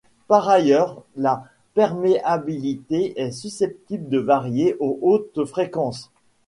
Par 0.27 0.49
ailleurs, 0.49 1.03
la 1.15 1.43
perméabilité 1.75 3.13
est 3.21 3.29
susceptible 3.29 4.09
de 4.09 4.17
varier 4.17 4.75
aux 4.79 4.97
hautes 5.03 5.45
fréquences. 5.45 6.09